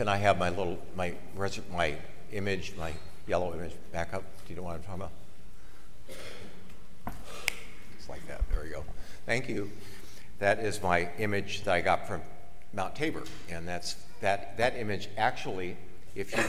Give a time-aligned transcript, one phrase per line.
[0.00, 1.12] Can I have my little, my,
[1.70, 1.94] my
[2.32, 2.90] image, my
[3.26, 4.22] yellow image back up?
[4.46, 5.12] Do you know what I'm talking about?
[7.98, 8.40] It's like that.
[8.50, 8.82] There we go.
[9.26, 9.70] Thank you.
[10.38, 12.22] That is my image that I got from
[12.72, 14.56] Mount Tabor, and that's that.
[14.56, 15.76] That image actually,
[16.14, 16.44] if you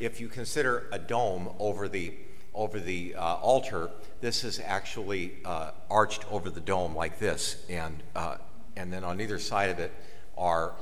[0.00, 2.12] if you consider a dome over the
[2.54, 3.88] over the uh, altar,
[4.20, 8.38] this is actually uh, arched over the dome like this, and uh,
[8.76, 9.92] and then on either side of it
[10.36, 10.72] are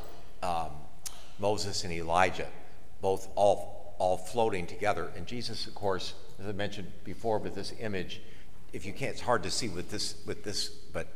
[0.42, 0.70] um,
[1.38, 2.48] Moses and Elijah,
[3.00, 5.10] both all all floating together.
[5.16, 8.20] And Jesus, of course, as I mentioned before, with this image,
[8.72, 11.06] if you can't, it's hard to see with this with this, but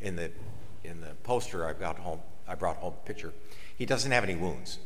[0.00, 0.30] in the
[0.84, 3.32] in the poster I got home, I brought home picture.
[3.76, 4.78] He doesn't have any wounds,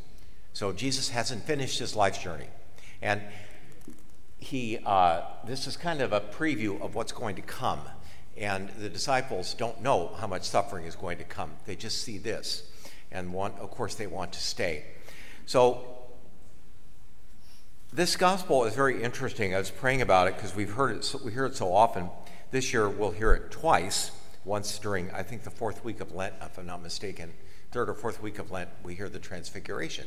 [0.53, 2.47] so Jesus hasn't finished his life's journey,
[3.01, 3.21] and
[4.39, 4.79] he.
[4.85, 7.81] Uh, this is kind of a preview of what's going to come,
[8.35, 11.51] and the disciples don't know how much suffering is going to come.
[11.65, 12.63] They just see this,
[13.13, 14.83] and want, of course, they want to stay.
[15.45, 15.87] So.
[17.95, 19.53] This gospel is very interesting.
[19.53, 21.03] I was praying about it because we've heard it.
[21.03, 22.09] So, we hear it so often.
[22.49, 24.09] This year we'll hear it twice
[24.45, 27.33] once during, I think, the fourth week of Lent, if I'm not mistaken,
[27.71, 30.05] third or fourth week of Lent, we hear the Transfiguration.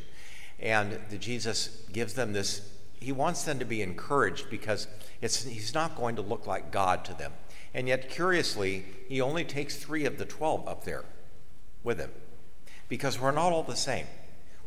[0.59, 2.69] And the Jesus gives them this,
[3.01, 4.89] he wants them to be encouraged because
[5.21, 7.33] it's, he's not going to look like God to them.
[7.75, 11.05] And yet, curiously, he only takes three of the 12 up there
[11.83, 12.11] with him
[12.89, 14.07] because we're not all the same.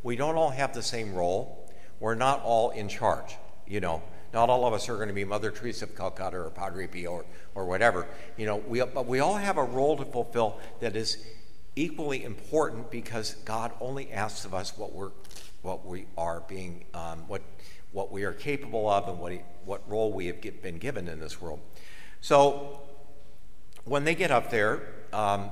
[0.03, 1.69] We don't all have the same role.
[1.99, 3.35] We're not all in charge,
[3.67, 4.01] you know.
[4.31, 7.11] Not all of us are going to be Mother Teresa of Calcutta or Padre Pio
[7.11, 7.25] or,
[7.55, 8.05] or whatever.
[8.37, 11.17] You know, we, but we all have a role to fulfill that is
[11.75, 15.11] equally important because God only asks of us what we're,
[15.61, 17.41] what we are being, um, what,
[17.91, 21.07] what we are capable of, and what, he, what role we have get, been given
[21.07, 21.59] in this world.
[22.21, 22.81] So
[23.85, 24.81] when they get up there,
[25.11, 25.51] um,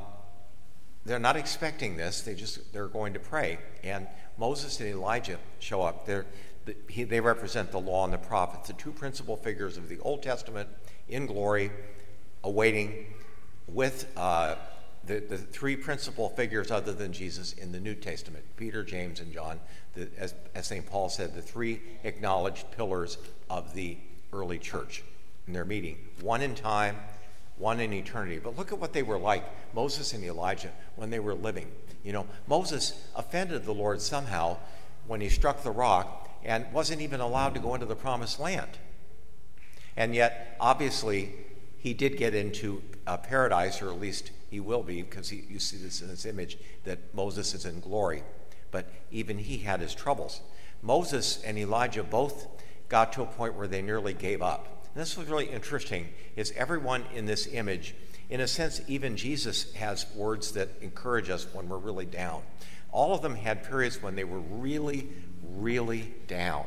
[1.08, 2.22] they're not expecting this.
[2.22, 6.06] They just they're going to pray, and Moses and Elijah show up.
[6.06, 6.26] They're
[6.90, 10.24] he, they represent the law and the prophets, the two principal figures of the Old
[10.24, 10.70] Testament
[11.08, 11.72] in glory,
[12.44, 13.06] awaiting
[13.68, 14.56] with uh,
[15.06, 19.32] the, the three principal figures other than Jesus in the New Testament Peter, James, and
[19.34, 19.60] John.
[19.94, 20.86] The, as, as St.
[20.86, 23.18] Paul said, the three acknowledged pillars
[23.50, 23.98] of the
[24.34, 25.04] early church
[25.48, 26.98] in their meeting one in time,
[27.58, 28.40] one in eternity.
[28.44, 31.68] But look at what they were like, Moses and Elijah, when they were living.
[32.04, 34.58] You know, Moses offended the Lord somehow
[35.08, 38.70] when he struck the rock and wasn't even allowed to go into the promised land.
[39.96, 41.34] And yet, obviously,
[41.78, 42.82] he did get into
[43.24, 46.58] paradise, or at least he will be, because he, you see this in this image
[46.84, 48.24] that Moses is in glory.
[48.70, 50.42] But even he had his troubles.
[50.82, 52.48] Moses and Elijah both
[52.90, 54.77] got to a point where they nearly gave up.
[54.98, 57.94] This was really interesting, is everyone in this image,
[58.32, 62.42] in a sense, even Jesus has words that encourage us when we're really down.
[62.92, 65.08] All of them had periods when they were really,
[65.44, 66.66] really down.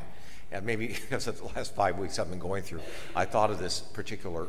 [0.49, 2.79] And maybe because of the last five weeks I've been going through,
[3.17, 4.47] I thought of this particular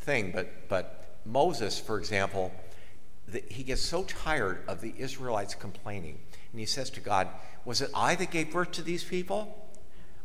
[0.00, 0.32] thing.
[0.32, 2.50] But, but Moses, for example,
[3.26, 6.18] the, he gets so tired of the Israelites complaining.
[6.52, 7.28] And he says to God,
[7.66, 9.68] Was it I that gave birth to these people?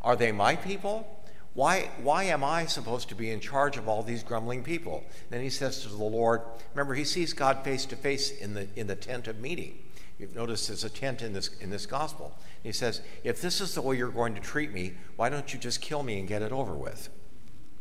[0.02, 1.06] Are they my people?
[1.54, 5.04] Why, why am I supposed to be in charge of all these grumbling people?
[5.30, 6.42] Then he says to the Lord,
[6.74, 9.78] remember, he sees God face to face in the, in the tent of meeting.
[10.18, 12.36] You've noticed there's a tent in this, in this gospel.
[12.64, 15.60] He says, If this is the way you're going to treat me, why don't you
[15.60, 17.10] just kill me and get it over with?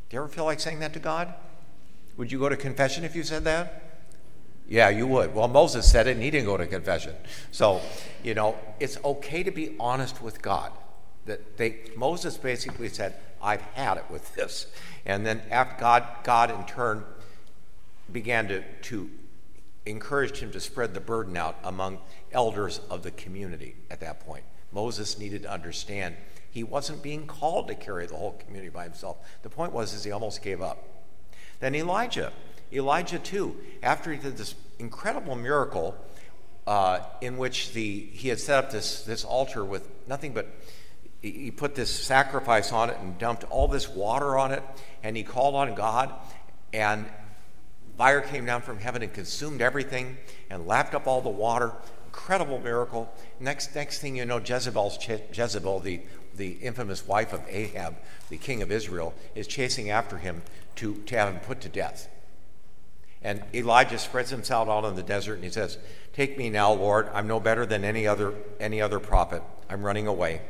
[0.09, 1.33] Do you ever feel like saying that to God?
[2.16, 3.93] Would you go to confession if you said that?
[4.69, 5.34] Yeah, you would.
[5.34, 7.15] Well, Moses said it and he didn't go to confession.
[7.50, 7.81] So,
[8.22, 10.72] you know, it's okay to be honest with God.
[11.27, 14.66] That they Moses basically said, I've had it with this.
[15.05, 17.05] And then after God, God in turn
[18.12, 19.10] began to, to
[19.87, 21.99] encouraged him to spread the burden out among
[22.33, 24.44] elders of the community at that point.
[24.72, 26.16] Moses needed to understand
[26.50, 29.16] he wasn't being called to carry the whole community by himself.
[29.43, 30.87] The point was is he almost gave up.
[31.60, 32.33] Then Elijah,
[32.72, 35.97] Elijah too, after he did this incredible miracle
[36.66, 40.47] uh, in which the he had set up this this altar with nothing but
[41.22, 44.63] he put this sacrifice on it and dumped all this water on it,
[45.03, 46.13] and he called on God,
[46.72, 47.07] and
[47.97, 50.16] Fire came down from heaven and consumed everything
[50.51, 51.72] and lapped up all the water.
[52.07, 53.13] Incredible miracle.
[53.39, 54.98] Next, next thing you know, Jezebel's
[55.33, 56.01] Jezebel, the,
[56.34, 57.95] the infamous wife of Ahab,
[58.28, 60.42] the king of Israel, is chasing after him
[60.77, 62.09] to, to have him put to death.
[63.22, 65.78] And Elijah spreads himself out in the desert and he says,
[66.13, 67.09] Take me now, Lord.
[67.15, 69.42] I'm no better than any other, any other prophet.
[69.71, 70.41] I'm running away.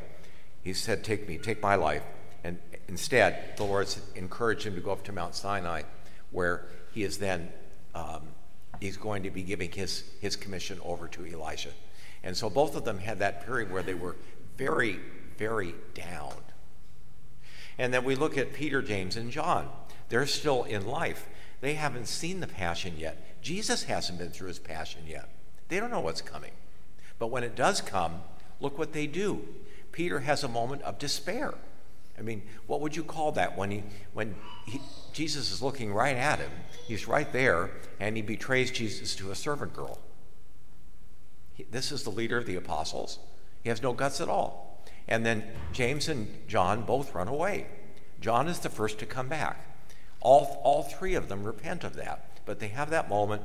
[0.63, 2.03] He said, Take me, take my life.
[2.43, 2.57] And
[2.87, 5.83] instead, the Lord encouraged him to go up to Mount Sinai,
[6.31, 7.51] where he is then
[7.95, 8.21] um,
[8.79, 11.69] he's going to be giving his, his commission over to Elisha.
[12.23, 14.15] And so both of them had that period where they were
[14.57, 14.99] very,
[15.37, 16.35] very down.
[17.77, 19.69] And then we look at Peter, James, and John.
[20.09, 21.27] They're still in life.
[21.61, 23.41] They haven't seen the passion yet.
[23.41, 25.29] Jesus hasn't been through his passion yet.
[25.69, 26.51] They don't know what's coming.
[27.19, 28.21] But when it does come,
[28.59, 29.41] look what they do.
[29.93, 31.53] Peter has a moment of despair.
[32.19, 34.35] I mean, what would you call that when he when
[34.67, 34.81] he,
[35.13, 36.51] Jesus is looking right at him?
[36.85, 39.99] He's right there, and he betrays Jesus to a servant girl.
[41.53, 43.19] He, this is the leader of the apostles.
[43.63, 44.83] He has no guts at all.
[45.07, 47.67] And then James and John both run away.
[48.19, 49.67] John is the first to come back.
[50.21, 53.41] All, all three of them repent of that, but they have that moment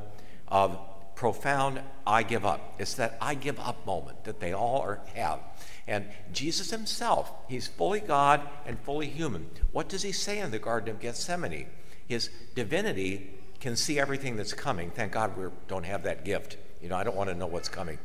[0.47, 0.79] of
[1.19, 2.77] profound I give up.
[2.79, 5.41] It's that I give up moment that they all are, have.
[5.89, 9.51] And Jesus himself, he's fully God and fully human.
[9.73, 11.67] What does he say in the Garden of Gethsemane?
[12.07, 14.93] His divinity can see everything that's coming.
[14.93, 16.57] Thank God we don't have that gift.
[16.81, 17.99] You know, I don't want to know what's coming.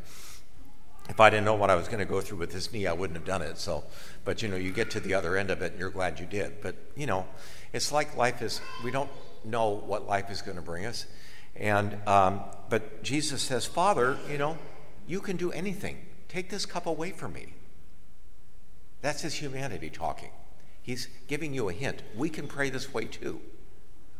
[1.07, 2.93] If I didn't know what I was going to go through with this knee, I
[2.93, 3.59] wouldn't have done it.
[3.59, 3.83] So,
[4.25, 6.25] but you know, you get to the other end of it and you're glad you
[6.25, 6.61] did.
[6.63, 7.27] But, you know,
[7.73, 9.11] it's like life is, we don't
[9.45, 11.05] know what life is going to bring us.
[11.55, 14.57] And, um, but Jesus says, Father, you know,
[15.07, 15.97] you can do anything.
[16.27, 17.53] Take this cup away from me.
[19.01, 20.31] That's his humanity talking.
[20.81, 22.01] He's giving you a hint.
[22.15, 23.41] We can pray this way too.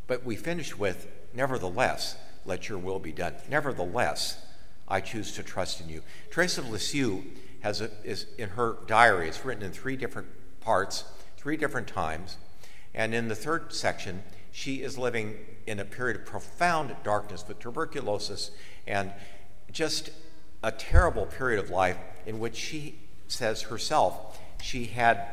[0.08, 3.36] But we finish with, nevertheless, let your will be done.
[3.50, 4.46] Nevertheless,
[4.88, 6.04] I choose to trust in you.
[6.30, 7.24] Teresa of Lisieux
[7.62, 9.30] has a, is in her diary.
[9.30, 10.28] It's written in three different
[10.60, 11.06] parts,
[11.38, 12.38] three different times.
[12.94, 15.36] And in the third section, she is living
[15.68, 18.52] in a period of profound darkness with tuberculosis
[18.88, 19.12] and
[19.72, 20.12] just
[20.64, 25.28] a terrible period of life in which she says herself she had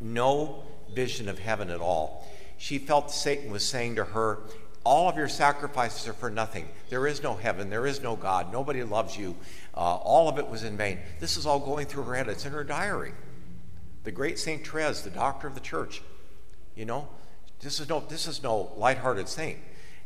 [0.00, 0.62] no
[0.94, 2.26] vision of heaven at all.
[2.56, 4.38] She felt Satan was saying to her,
[4.84, 6.68] All of your sacrifices are for nothing.
[6.88, 7.68] There is no heaven.
[7.68, 8.52] There is no God.
[8.52, 9.36] Nobody loves you.
[9.74, 10.98] Uh, all of it was in vain.
[11.18, 12.28] This is all going through her head.
[12.28, 13.12] It's in her diary.
[14.04, 16.02] The great Saint Therese, the doctor of the church,
[16.74, 17.08] you know,
[17.60, 19.58] this is no, this is no lighthearted saint.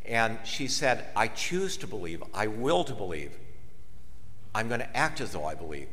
[0.04, 2.22] And she said, I choose to believe.
[2.34, 3.32] I will to believe.
[4.54, 5.88] I'm going to act as though I believe.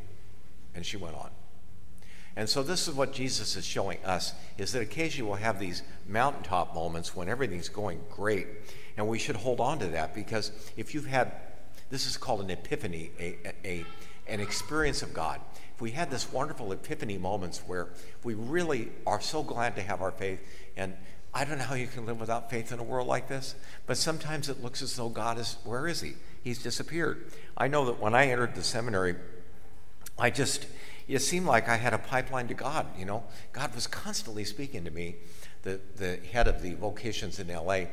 [0.75, 1.29] And she went on.
[2.35, 5.83] And so this is what Jesus is showing us is that occasionally we'll have these
[6.07, 8.47] mountaintop moments when everything's going great.
[8.97, 11.31] And we should hold on to that because if you've had
[11.91, 13.85] this is called an epiphany, a, a,
[14.27, 15.41] an experience of God.
[15.75, 17.89] If we had this wonderful epiphany moments where
[18.23, 20.39] we really are so glad to have our faith
[20.77, 20.95] and
[21.33, 23.55] I don't know how you can live without faith in a world like this,
[23.85, 26.13] but sometimes it looks as though God is, where is He?
[26.43, 27.31] He's disappeared.
[27.57, 29.15] I know that when I entered the seminary,
[30.17, 30.65] I just,
[31.07, 33.23] it seemed like I had a pipeline to God, you know.
[33.53, 35.15] God was constantly speaking to me.
[35.63, 37.83] The, the head of the vocations in LA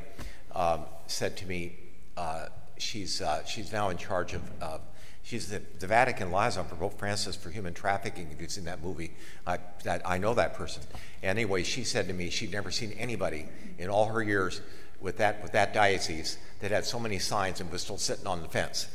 [0.54, 1.76] um, said to me,
[2.16, 2.46] uh,
[2.78, 4.78] she's, uh, she's now in charge of, uh,
[5.22, 8.30] She's the, the Vatican liaison for Pope Francis for human trafficking.
[8.32, 9.12] If you've seen that movie,
[9.46, 10.82] I, that, I know that person.
[11.22, 13.46] Anyway, she said to me she'd never seen anybody
[13.78, 14.62] in all her years
[15.00, 18.42] with that, with that diocese that had so many signs and was still sitting on
[18.42, 18.88] the fence.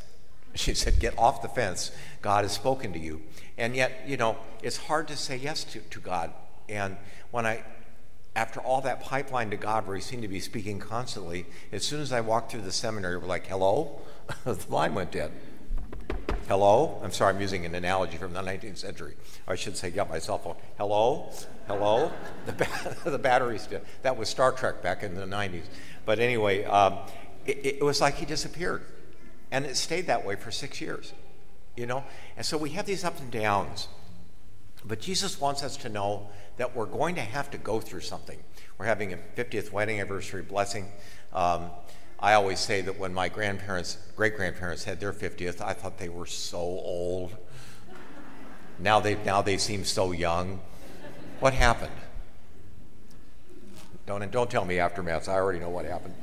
[0.55, 1.91] She said, Get off the fence.
[2.21, 3.21] God has spoken to you.
[3.57, 6.31] And yet, you know, it's hard to say yes to, to God.
[6.69, 6.97] And
[7.31, 7.63] when I,
[8.35, 12.01] after all that pipeline to God where He seemed to be speaking constantly, as soon
[12.01, 14.01] as I walked through the seminary, we're like, Hello?
[14.45, 15.31] the line went dead.
[16.53, 16.99] Hello?
[17.01, 19.15] I'm sorry, I'm using an analogy from the 19th century.
[19.47, 20.55] I should say, yeah, my cell phone.
[20.77, 21.31] Hello?
[21.65, 22.11] Hello?
[22.45, 23.81] The, ba- the.
[24.03, 25.63] That was Star Trek back in the 90s.
[26.05, 26.99] But anyway, um,
[27.47, 28.83] it, it was like he disappeared.
[29.49, 31.13] And it stayed that way for six years,
[31.75, 32.03] you know?
[32.37, 33.87] And so we have these ups and downs.
[34.85, 38.37] But Jesus wants us to know that we're going to have to go through something.
[38.77, 40.91] We're having a 50th wedding anniversary blessing.
[41.33, 41.71] Um,
[42.23, 46.07] I always say that when my grandparents, great grandparents, had their 50th, I thought they
[46.07, 47.35] were so old.
[48.79, 50.61] Now they, now they seem so young.
[51.41, 51.91] What happened?
[54.05, 55.27] Don't, don't tell me aftermaths.
[55.27, 56.13] I already know what happened.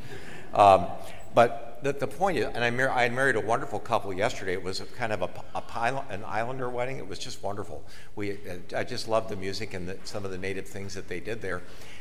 [0.55, 0.87] Um,
[1.35, 4.55] but the, the point is, and I, mar- I married a wonderful couple yesterday.
[4.55, 6.97] It was kind of a, a pilot, an islander wedding.
[6.97, 7.85] It was just wonderful.
[8.17, 8.39] We,
[8.75, 11.43] I just loved the music and the, some of the native things that they did
[11.43, 11.61] there.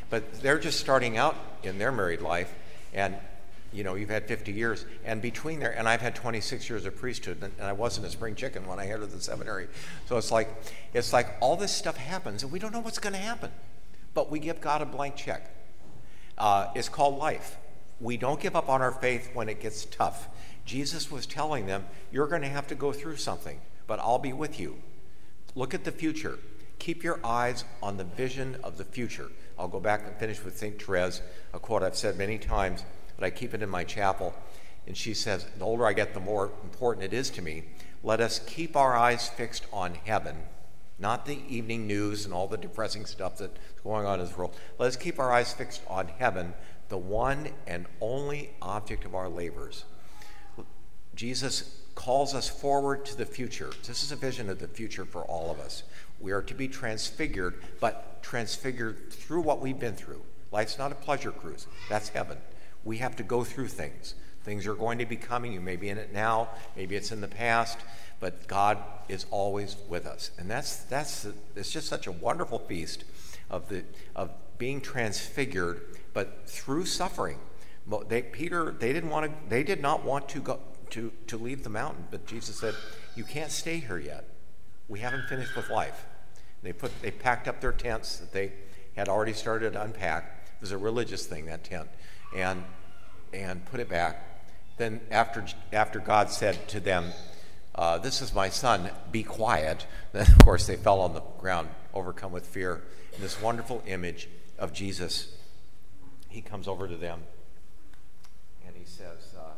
[0.10, 2.54] But they're just starting out in their married life,
[2.94, 3.18] and
[3.72, 4.86] you know, you've had 50 years.
[5.06, 8.36] And between there, and I've had 26 years of priesthood, and I wasn't a spring
[8.36, 9.68] chicken when I entered the seminary.
[10.08, 10.50] So it's like,
[10.94, 13.52] it's like all this stuff happens, and we don't know what's going to happen.
[14.14, 15.54] But we give God a blank check.
[16.38, 17.58] Uh, it's called life.
[18.02, 20.30] We don't give up on our faith when it gets tough.
[20.66, 24.34] Jesus was telling them, You're going to have to go through something, but I'll be
[24.34, 24.78] with you.
[25.54, 26.40] Look at the future.
[26.80, 29.30] Keep your eyes on the vision of the future.
[29.58, 30.82] I'll go back and finish with St.
[30.82, 31.22] Therese,
[31.54, 32.84] a quote I've said many times
[33.20, 34.34] but I keep it in my chapel.
[34.88, 37.64] And she says, The older I get, the more important it is to me.
[38.02, 40.38] Let us keep our eyes fixed on heaven
[41.00, 44.56] not the evening news and all the depressing stuff that's going on in this world.
[44.78, 46.54] Let us keep our eyes fixed on heaven,
[46.90, 49.86] the one and only object of our labors.
[51.16, 53.72] Jesus calls us forward to the future.
[53.86, 55.84] This is a vision of the future for all of us.
[56.20, 60.22] We are to be transfigured, but transfigured through what we've been through.
[60.52, 62.38] Life's not a pleasure cruise, that's heaven.
[62.84, 64.16] We have to go through things.
[64.44, 65.54] Things are going to be coming.
[65.54, 67.78] You may be in it now, maybe it's in the past,
[68.20, 70.32] but God is always with us.
[70.38, 73.04] And that's, that's it's just such a wonderful feast
[73.50, 73.84] of, the,
[74.16, 75.82] of being transfigured,
[76.14, 77.38] but through suffering.
[78.08, 80.60] They, Peter, they didn't want to, they did not want to go
[80.92, 82.76] to, to leave the mountain, but Jesus said,
[83.16, 84.26] You can't stay here yet.
[84.88, 86.06] We haven't finished with life.
[86.62, 88.52] They put they packed up their tents that they
[88.96, 90.48] had already started to unpack.
[90.56, 91.88] It was a religious thing, that tent.
[92.36, 92.64] And
[93.34, 94.26] and put it back.
[94.78, 97.12] Then after after God said to them,
[97.76, 99.86] uh, This is my son, be quiet.
[100.12, 102.82] Then, of course, they fell on the ground, overcome with fear.
[103.14, 105.32] And this wonderful image of Jesus,
[106.30, 107.22] he comes over to them
[108.66, 109.52] and he says, uh,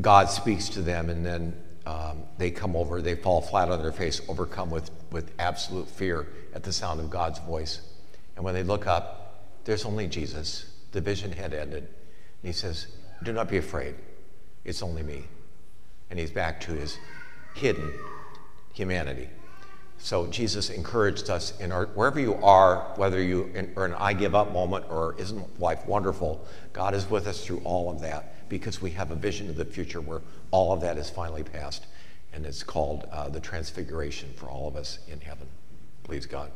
[0.00, 3.92] God speaks to them, and then um, they come over, they fall flat on their
[3.92, 7.80] face, overcome with, with absolute fear at the sound of God's voice.
[8.38, 10.70] And when they look up, there's only Jesus.
[10.92, 11.82] The vision had ended.
[11.82, 12.86] And he says,
[13.24, 13.96] Do not be afraid.
[14.64, 15.24] It's only me.
[16.08, 16.98] And he's back to his
[17.56, 17.92] hidden
[18.72, 19.28] humanity.
[19.98, 24.36] So Jesus encouraged us in our, wherever you are, whether you in, an I give
[24.36, 28.80] up moment or isn't life wonderful, God is with us through all of that because
[28.80, 31.86] we have a vision of the future where all of that is finally past.
[32.32, 35.48] And it's called uh, the transfiguration for all of us in heaven.
[36.04, 36.52] Please God.